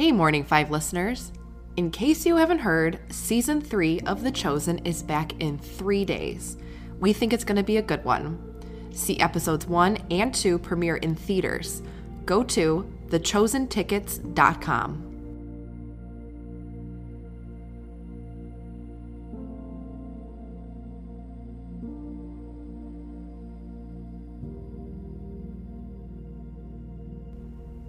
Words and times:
Hey, 0.00 0.12
Morning 0.12 0.44
5 0.44 0.70
listeners. 0.70 1.30
In 1.76 1.90
case 1.90 2.24
you 2.24 2.36
haven't 2.36 2.60
heard, 2.60 3.00
season 3.10 3.60
3 3.60 4.00
of 4.06 4.22
The 4.22 4.30
Chosen 4.30 4.78
is 4.78 5.02
back 5.02 5.38
in 5.42 5.58
three 5.58 6.06
days. 6.06 6.56
We 7.00 7.12
think 7.12 7.34
it's 7.34 7.44
going 7.44 7.58
to 7.58 7.62
be 7.62 7.76
a 7.76 7.82
good 7.82 8.02
one. 8.02 8.38
See 8.94 9.20
episodes 9.20 9.66
1 9.66 9.98
and 10.10 10.34
2 10.34 10.58
premiere 10.58 10.96
in 10.96 11.14
theaters. 11.14 11.82
Go 12.24 12.42
to 12.44 12.90
thechosentickets.com. 13.08 15.09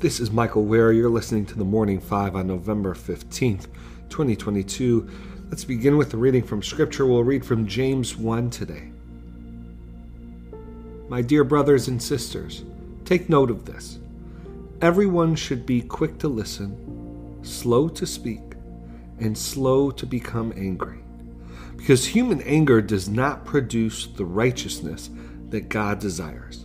This 0.00 0.18
is 0.18 0.30
Michael 0.30 0.64
Wear. 0.64 0.92
You're 0.92 1.10
listening 1.10 1.44
to 1.44 1.58
the 1.58 1.64
Morning 1.66 2.00
Five 2.00 2.34
on 2.34 2.46
November 2.46 2.94
15th, 2.94 3.66
2022. 4.08 5.06
Let's 5.50 5.64
begin 5.64 5.98
with 5.98 6.10
the 6.10 6.16
reading 6.16 6.42
from 6.42 6.62
Scripture. 6.62 7.04
We'll 7.04 7.22
read 7.22 7.44
from 7.44 7.66
James 7.66 8.16
1 8.16 8.48
today. 8.48 8.92
My 11.10 11.20
dear 11.20 11.44
brothers 11.44 11.88
and 11.88 12.02
sisters, 12.02 12.64
take 13.04 13.28
note 13.28 13.50
of 13.50 13.66
this. 13.66 13.98
Everyone 14.80 15.34
should 15.34 15.66
be 15.66 15.82
quick 15.82 16.16
to 16.20 16.28
listen, 16.28 17.38
slow 17.42 17.86
to 17.90 18.06
speak, 18.06 18.54
and 19.18 19.36
slow 19.36 19.90
to 19.90 20.06
become 20.06 20.54
angry. 20.56 21.00
Because 21.76 22.06
human 22.06 22.40
anger 22.40 22.80
does 22.80 23.10
not 23.10 23.44
produce 23.44 24.06
the 24.06 24.24
righteousness 24.24 25.10
that 25.50 25.68
God 25.68 25.98
desires. 25.98 26.64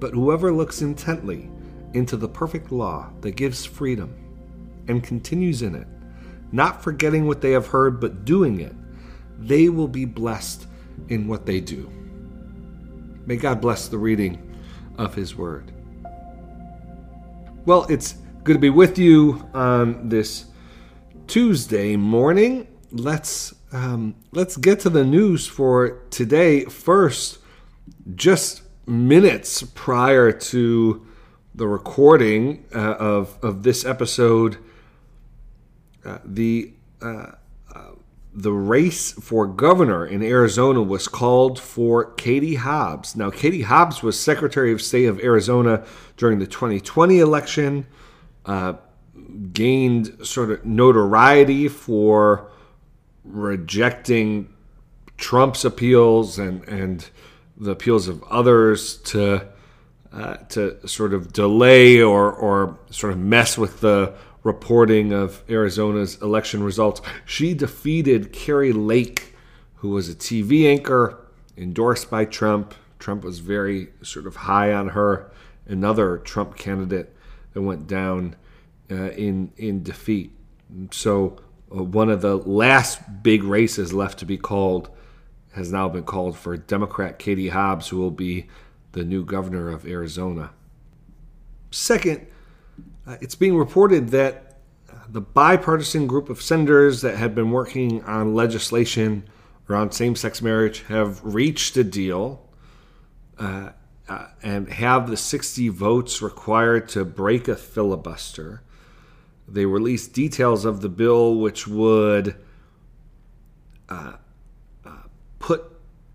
But 0.00 0.14
whoever 0.14 0.52
looks 0.52 0.82
intently 0.82 1.50
into 1.92 2.16
the 2.16 2.28
perfect 2.28 2.72
law 2.72 3.10
that 3.20 3.32
gives 3.32 3.64
freedom 3.64 4.14
and 4.88 5.04
continues 5.04 5.62
in 5.62 5.74
it, 5.74 5.86
not 6.52 6.82
forgetting 6.82 7.26
what 7.26 7.40
they 7.40 7.52
have 7.52 7.66
heard, 7.66 8.00
but 8.00 8.24
doing 8.24 8.60
it, 8.60 8.74
they 9.38 9.68
will 9.68 9.88
be 9.88 10.04
blessed 10.04 10.66
in 11.08 11.28
what 11.28 11.46
they 11.46 11.60
do. 11.60 11.90
May 13.26 13.36
God 13.36 13.60
bless 13.60 13.88
the 13.88 13.98
reading 13.98 14.56
of 14.98 15.14
His 15.14 15.36
Word. 15.36 15.72
Well, 17.66 17.86
it's 17.90 18.14
good 18.42 18.54
to 18.54 18.58
be 18.58 18.70
with 18.70 18.98
you 18.98 19.48
on 19.54 20.08
this 20.08 20.46
Tuesday 21.26 21.94
morning. 21.96 22.66
Let's 22.90 23.54
um, 23.72 24.16
let's 24.32 24.56
get 24.56 24.80
to 24.80 24.90
the 24.90 25.04
news 25.04 25.46
for 25.46 26.02
today. 26.10 26.64
First, 26.64 27.38
just 28.14 28.62
minutes 28.90 29.62
prior 29.62 30.32
to 30.32 31.06
the 31.54 31.66
recording 31.66 32.64
uh, 32.74 32.94
of 32.94 33.38
of 33.42 33.62
this 33.62 33.84
episode, 33.84 34.58
uh, 36.04 36.18
the 36.24 36.72
uh, 37.00 37.32
uh, 37.74 37.90
the 38.34 38.52
race 38.52 39.12
for 39.12 39.46
governor 39.46 40.06
in 40.06 40.22
Arizona 40.22 40.82
was 40.82 41.08
called 41.08 41.58
for 41.58 42.12
Katie 42.14 42.56
Hobbs. 42.56 43.16
Now, 43.16 43.30
Katie 43.30 43.62
Hobbs 43.62 44.02
was 44.02 44.18
Secretary 44.18 44.72
of 44.72 44.82
State 44.82 45.06
of 45.06 45.20
Arizona 45.20 45.84
during 46.16 46.38
the 46.38 46.46
2020 46.46 47.18
election, 47.18 47.86
uh, 48.46 48.74
gained 49.52 50.26
sort 50.26 50.50
of 50.50 50.64
notoriety 50.64 51.68
for 51.68 52.50
rejecting 53.24 54.52
Trump's 55.16 55.64
appeals 55.64 56.38
and 56.38 56.66
and 56.66 57.10
the 57.60 57.70
appeals 57.72 58.08
of 58.08 58.22
others 58.24 58.96
to 58.96 59.46
uh, 60.12 60.36
to 60.48 60.88
sort 60.88 61.14
of 61.14 61.32
delay 61.32 62.00
or 62.00 62.32
or 62.32 62.78
sort 62.90 63.12
of 63.12 63.18
mess 63.18 63.56
with 63.56 63.80
the 63.80 64.12
reporting 64.42 65.12
of 65.12 65.42
Arizona's 65.48 66.20
election 66.22 66.62
results. 66.62 67.00
She 67.26 67.54
defeated 67.54 68.32
Kari 68.32 68.72
Lake, 68.72 69.34
who 69.76 69.90
was 69.90 70.08
a 70.08 70.14
TV 70.14 70.66
anchor 70.66 71.18
endorsed 71.56 72.10
by 72.10 72.24
Trump. 72.24 72.74
Trump 72.98 73.22
was 73.22 73.38
very 73.38 73.90
sort 74.02 74.26
of 74.26 74.36
high 74.36 74.72
on 74.72 74.88
her. 74.88 75.30
Another 75.66 76.18
Trump 76.18 76.56
candidate 76.56 77.14
that 77.52 77.62
went 77.62 77.86
down 77.86 78.36
uh, 78.90 79.10
in 79.10 79.52
in 79.56 79.82
defeat. 79.82 80.32
So 80.90 81.38
uh, 81.74 81.82
one 81.82 82.10
of 82.10 82.22
the 82.22 82.36
last 82.36 83.22
big 83.22 83.44
races 83.44 83.92
left 83.92 84.18
to 84.20 84.24
be 84.24 84.38
called 84.38 84.90
has 85.52 85.72
now 85.72 85.88
been 85.88 86.04
called 86.04 86.36
for 86.36 86.56
Democrat 86.56 87.18
Katie 87.18 87.48
Hobbs, 87.48 87.88
who 87.88 87.98
will 87.98 88.10
be 88.10 88.46
the 88.92 89.04
new 89.04 89.24
governor 89.24 89.70
of 89.70 89.86
Arizona. 89.86 90.50
Second, 91.70 92.26
uh, 93.06 93.16
it's 93.20 93.34
being 93.34 93.56
reported 93.56 94.08
that 94.08 94.58
uh, 94.88 94.94
the 95.08 95.20
bipartisan 95.20 96.06
group 96.06 96.28
of 96.28 96.42
senators 96.42 97.00
that 97.02 97.16
had 97.16 97.34
been 97.34 97.50
working 97.50 98.02
on 98.04 98.34
legislation 98.34 99.24
around 99.68 99.92
same 99.92 100.16
sex 100.16 100.42
marriage 100.42 100.82
have 100.84 101.20
reached 101.24 101.76
a 101.76 101.84
deal 101.84 102.48
uh, 103.38 103.70
uh, 104.08 104.26
and 104.42 104.68
have 104.68 105.08
the 105.08 105.16
60 105.16 105.68
votes 105.68 106.20
required 106.20 106.88
to 106.88 107.04
break 107.04 107.46
a 107.46 107.54
filibuster. 107.54 108.62
They 109.46 109.66
released 109.66 110.12
details 110.12 110.64
of 110.64 110.80
the 110.80 110.88
bill, 110.88 111.36
which 111.36 111.66
would 111.66 112.34
uh, 113.88 114.14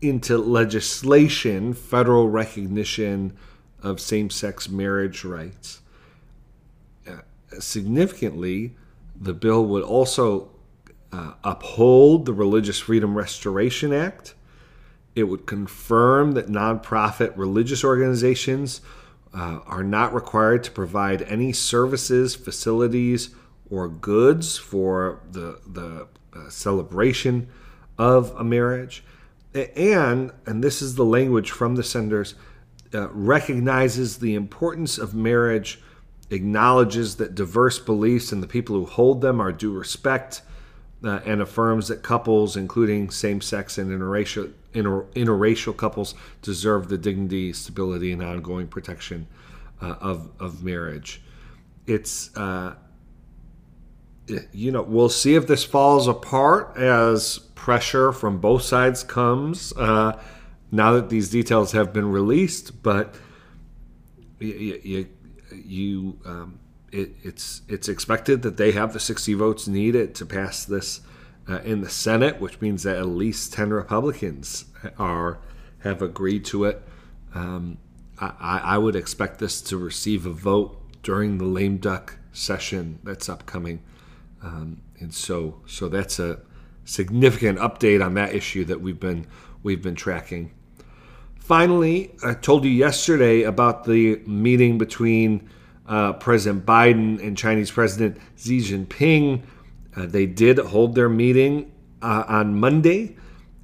into 0.00 0.38
legislation 0.38 1.74
federal 1.74 2.28
recognition 2.28 3.36
of 3.82 4.00
same 4.00 4.30
sex 4.30 4.68
marriage 4.68 5.24
rights. 5.24 5.80
Uh, 7.06 7.18
significantly, 7.58 8.74
the 9.20 9.34
bill 9.34 9.64
would 9.64 9.82
also 9.82 10.50
uh, 11.12 11.32
uphold 11.42 12.26
the 12.26 12.32
Religious 12.32 12.78
Freedom 12.78 13.16
Restoration 13.16 13.92
Act. 13.92 14.34
It 15.14 15.24
would 15.24 15.46
confirm 15.46 16.32
that 16.32 16.46
nonprofit 16.46 17.36
religious 17.36 17.82
organizations 17.82 18.80
uh, 19.34 19.60
are 19.66 19.82
not 19.82 20.14
required 20.14 20.64
to 20.64 20.70
provide 20.70 21.22
any 21.22 21.52
services, 21.52 22.34
facilities, 22.34 23.30
or 23.70 23.88
goods 23.88 24.56
for 24.56 25.20
the, 25.30 25.60
the 25.66 26.06
uh, 26.34 26.48
celebration 26.48 27.48
of 27.98 28.30
a 28.36 28.44
marriage. 28.44 29.02
And, 29.76 30.32
and 30.46 30.62
this 30.62 30.82
is 30.82 30.94
the 30.94 31.04
language 31.04 31.50
from 31.50 31.76
the 31.76 31.82
senders, 31.82 32.34
uh, 32.94 33.08
recognizes 33.10 34.18
the 34.18 34.34
importance 34.34 34.98
of 34.98 35.14
marriage, 35.14 35.80
acknowledges 36.30 37.16
that 37.16 37.34
diverse 37.34 37.78
beliefs 37.78 38.32
and 38.32 38.42
the 38.42 38.46
people 38.46 38.76
who 38.76 38.84
hold 38.86 39.20
them 39.20 39.40
are 39.40 39.52
due 39.52 39.72
respect, 39.72 40.42
uh, 41.04 41.20
and 41.24 41.40
affirms 41.40 41.88
that 41.88 42.02
couples, 42.02 42.56
including 42.56 43.10
same 43.10 43.40
sex 43.40 43.78
and 43.78 43.90
interracial, 43.90 44.52
inter, 44.74 45.02
interracial 45.14 45.76
couples, 45.76 46.14
deserve 46.42 46.88
the 46.88 46.98
dignity, 46.98 47.52
stability, 47.52 48.12
and 48.12 48.22
ongoing 48.22 48.66
protection 48.66 49.26
uh, 49.80 49.94
of, 50.00 50.30
of 50.40 50.64
marriage. 50.64 51.22
It's 51.86 52.36
uh, 52.36 52.74
you 54.52 54.70
know, 54.70 54.82
we'll 54.82 55.08
see 55.08 55.34
if 55.34 55.46
this 55.46 55.64
falls 55.64 56.06
apart 56.06 56.76
as 56.76 57.38
pressure 57.54 58.12
from 58.12 58.38
both 58.38 58.62
sides 58.62 59.02
comes 59.02 59.72
uh, 59.76 60.20
now 60.70 60.92
that 60.92 61.08
these 61.08 61.30
details 61.30 61.72
have 61.72 61.92
been 61.92 62.10
released. 62.10 62.82
But 62.82 63.14
you, 64.38 64.80
you, 64.82 65.08
you 65.50 66.18
um, 66.24 66.60
it, 66.92 67.10
it's 67.22 67.62
it's 67.68 67.88
expected 67.88 68.42
that 68.42 68.56
they 68.56 68.72
have 68.72 68.92
the 68.92 69.00
60 69.00 69.34
votes 69.34 69.68
needed 69.68 70.14
to 70.16 70.26
pass 70.26 70.64
this 70.64 71.00
uh, 71.48 71.60
in 71.60 71.80
the 71.80 71.90
Senate, 71.90 72.40
which 72.40 72.60
means 72.60 72.82
that 72.82 72.96
at 72.96 73.06
least 73.06 73.52
10 73.52 73.70
Republicans 73.70 74.66
are 74.98 75.38
have 75.80 76.02
agreed 76.02 76.44
to 76.46 76.64
it. 76.64 76.82
Um, 77.34 77.78
I, 78.20 78.60
I 78.64 78.78
would 78.78 78.96
expect 78.96 79.38
this 79.38 79.60
to 79.62 79.76
receive 79.76 80.26
a 80.26 80.32
vote 80.32 80.76
during 81.02 81.38
the 81.38 81.44
lame 81.44 81.78
duck 81.78 82.16
session 82.32 82.98
that's 83.04 83.28
upcoming, 83.28 83.82
um, 84.42 84.82
and 84.98 85.12
so 85.12 85.60
so 85.66 85.88
that's 85.88 86.18
a 86.18 86.40
significant 86.84 87.58
update 87.58 88.04
on 88.04 88.14
that 88.14 88.34
issue 88.34 88.64
that 88.64 88.80
we've 88.80 89.00
been 89.00 89.26
we've 89.62 89.82
been 89.82 89.94
tracking. 89.94 90.52
Finally, 91.36 92.14
I 92.22 92.34
told 92.34 92.64
you 92.64 92.70
yesterday 92.70 93.42
about 93.42 93.84
the 93.84 94.16
meeting 94.26 94.76
between 94.76 95.48
uh, 95.86 96.12
President 96.14 96.66
Biden 96.66 97.26
and 97.26 97.36
Chinese 97.36 97.70
President 97.70 98.18
Xi 98.36 98.58
Jinping. 98.58 99.42
Uh, 99.96 100.06
they 100.06 100.26
did 100.26 100.58
hold 100.58 100.94
their 100.94 101.08
meeting 101.08 101.72
uh, 102.02 102.24
on 102.28 102.60
Monday. 102.60 103.16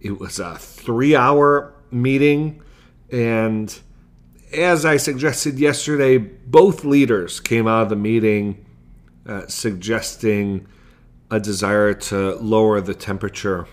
It 0.00 0.18
was 0.18 0.38
a 0.38 0.56
three 0.56 1.16
hour 1.16 1.74
meeting. 1.90 2.62
And 3.10 3.76
as 4.52 4.84
I 4.84 4.96
suggested 4.96 5.58
yesterday, 5.58 6.18
both 6.18 6.84
leaders 6.84 7.40
came 7.40 7.66
out 7.66 7.82
of 7.82 7.88
the 7.88 7.96
meeting 7.96 8.64
uh, 9.26 9.46
suggesting 9.46 10.66
a 11.30 11.40
desire 11.40 11.94
to 11.94 12.34
lower 12.36 12.80
the 12.80 12.94
temperature 12.94 13.66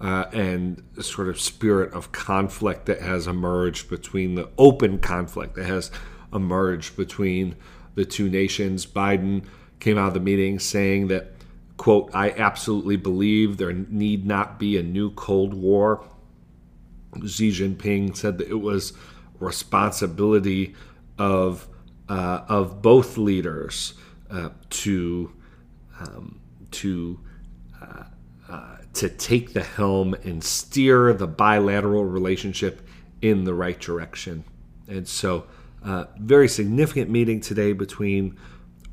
uh, 0.00 0.24
and 0.32 0.82
sort 1.00 1.28
of 1.28 1.40
spirit 1.40 1.92
of 1.92 2.12
conflict 2.12 2.86
that 2.86 3.00
has 3.00 3.26
emerged 3.26 3.88
between 3.88 4.34
the 4.34 4.48
open 4.58 4.98
conflict 4.98 5.54
that 5.54 5.66
has 5.66 5.90
emerged 6.32 6.96
between 6.96 7.54
the 7.94 8.04
two 8.04 8.28
nations. 8.28 8.86
Biden 8.86 9.44
came 9.80 9.98
out 9.98 10.08
of 10.08 10.14
the 10.14 10.20
meeting 10.20 10.58
saying 10.58 11.08
that, 11.08 11.32
quote, 11.76 12.10
I 12.14 12.30
absolutely 12.30 12.96
believe 12.96 13.56
there 13.56 13.72
need 13.72 14.26
not 14.26 14.58
be 14.58 14.76
a 14.76 14.82
new 14.82 15.10
Cold 15.10 15.54
War. 15.54 16.04
Xi 17.26 17.50
Jinping 17.50 18.16
said 18.16 18.38
that 18.38 18.48
it 18.48 18.60
was 18.60 18.92
responsibility 19.38 20.74
of 21.18 21.68
uh, 22.08 22.40
of 22.48 22.82
both 22.82 23.16
leaders 23.16 23.94
uh, 24.30 24.50
to 24.70 25.32
um, 26.00 26.40
to 26.70 27.20
uh, 27.80 28.04
uh 28.48 28.76
to 28.94 29.08
take 29.08 29.52
the 29.52 29.62
helm 29.62 30.14
and 30.24 30.42
steer 30.42 31.12
the 31.12 31.26
bilateral 31.26 32.04
relationship 32.04 32.86
in 33.22 33.44
the 33.44 33.54
right 33.54 33.80
direction. 33.80 34.44
And 34.86 35.08
so 35.08 35.46
uh, 35.82 36.04
very 36.18 36.48
significant 36.48 37.10
meeting 37.10 37.40
today 37.40 37.72
between 37.72 38.38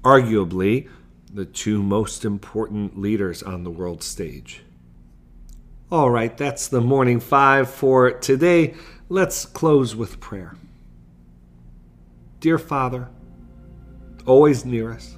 arguably 0.04 0.90
the 1.34 1.46
two 1.46 1.82
most 1.82 2.26
important 2.26 3.00
leaders 3.00 3.42
on 3.44 3.64
the 3.64 3.70
world 3.70 4.04
stage. 4.04 4.64
All 5.92 6.10
right, 6.10 6.36
that's 6.38 6.68
the 6.68 6.82
morning 6.82 7.20
five 7.20 7.70
for 7.70 8.12
today. 8.12 8.76
Let's 9.10 9.46
close 9.46 9.96
with 9.96 10.20
prayer. 10.20 10.56
Dear 12.40 12.58
Father, 12.58 13.10
always 14.26 14.66
near 14.66 14.92
us, 14.92 15.18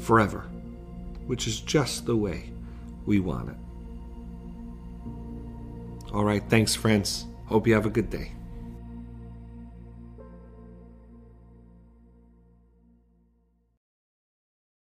forever, 0.00 0.40
which 1.26 1.46
is 1.46 1.60
just 1.60 2.06
the 2.06 2.16
way 2.16 2.50
we 3.06 3.20
want 3.20 3.50
it. 3.50 3.56
All 6.12 6.24
right, 6.24 6.42
thanks, 6.48 6.74
friends. 6.74 7.26
Hope 7.46 7.66
you 7.66 7.74
have 7.74 7.86
a 7.86 7.90
good 7.90 8.10
day. 8.10 8.32